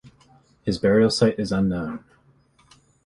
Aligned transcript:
His 0.63 0.79
burial 0.79 1.11
site 1.11 1.37
is 1.37 1.51
unknown. 1.51 2.03